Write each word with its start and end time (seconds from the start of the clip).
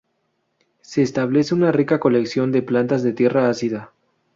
Se 0.81 1.03
establece 1.03 1.53
una 1.53 1.71
rica 1.71 1.99
colección 1.99 2.51
de 2.51 2.63
plantas 2.63 3.03
de 3.03 3.13
tierra 3.13 3.51
ácida. 3.51 3.93